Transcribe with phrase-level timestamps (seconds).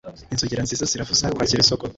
[0.33, 1.83] Inzogera nziza ziravuza Kwakira isoko;